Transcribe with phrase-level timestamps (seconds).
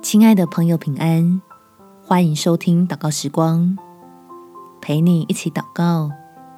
[0.00, 1.42] 亲爱的朋友，平安！
[2.04, 3.76] 欢迎收听祷告时光，
[4.80, 6.08] 陪你一起祷告，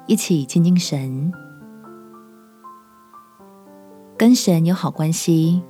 [0.05, 1.33] 一起亲近神。
[4.15, 5.63] 跟神有好关系，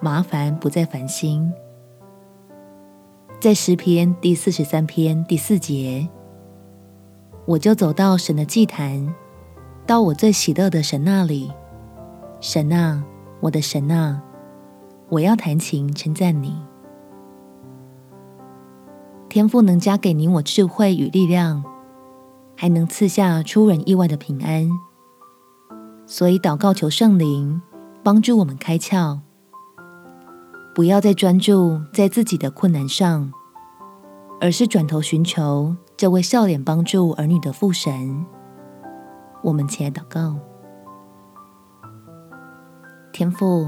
[0.00, 1.50] 麻烦不再烦心。
[3.40, 6.06] 在诗篇第四十三篇第四节，
[7.46, 9.12] 我就走到神的祭坛，
[9.86, 11.50] 到我最喜乐的神那里。
[12.40, 13.02] 神啊，
[13.40, 14.22] 我的神啊，
[15.08, 16.54] 我要弹琴称赞你。
[19.34, 21.64] 天父能加给你我智慧与力量，
[22.56, 24.70] 还能赐下出人意外的平安。
[26.06, 27.60] 所以祷告求圣灵
[28.04, 29.18] 帮助我们开窍，
[30.72, 33.32] 不要再专注在自己的困难上，
[34.40, 38.24] 而是转头寻求这位笑脸帮助儿女的父神。
[39.42, 40.36] 我们起来祷告，
[43.12, 43.66] 天父，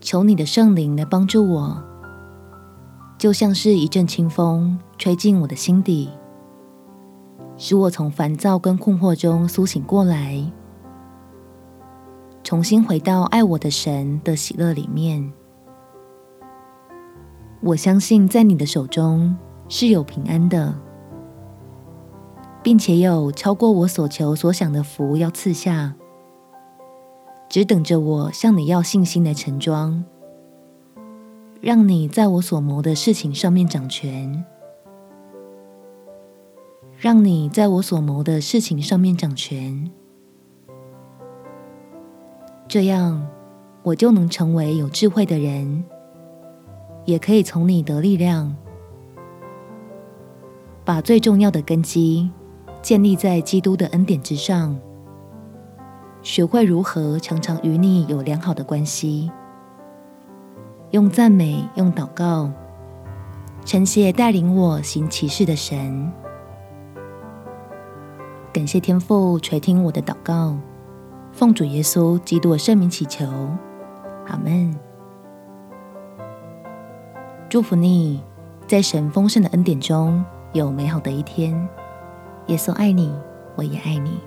[0.00, 1.82] 求你的圣灵来帮助我。
[3.18, 6.08] 就像是一阵清风吹进我的心底，
[7.56, 10.40] 使我从烦躁跟困惑中苏醒过来，
[12.44, 15.32] 重新回到爱我的神的喜乐里面。
[17.60, 19.36] 我相信在你的手中
[19.68, 20.72] 是有平安的，
[22.62, 25.92] 并且有超过我所求所想的福要赐下，
[27.48, 30.04] 只等着我向你要信心的盛装。
[31.60, 34.44] 让你在我所谋的事情上面掌权，
[36.96, 39.90] 让你在我所谋的事情上面掌权，
[42.68, 43.28] 这样
[43.82, 45.84] 我就能成为有智慧的人，
[47.04, 48.54] 也可以从你得力量，
[50.84, 52.30] 把最重要的根基
[52.80, 54.78] 建立在基督的恩典之上，
[56.22, 59.28] 学会如何常常与你有良好的关系。
[60.90, 62.50] 用赞美，用祷告，
[63.66, 66.10] 称谢带领我行奇事的神。
[68.54, 70.56] 感谢天父垂听我的祷告，
[71.30, 73.26] 奉主耶稣基督的圣名祈求，
[74.28, 74.74] 阿门。
[77.50, 78.22] 祝福你，
[78.66, 80.24] 在神丰盛的恩典中
[80.54, 81.68] 有美好的一天。
[82.46, 83.14] 耶稣爱你，
[83.56, 84.18] 我也爱你。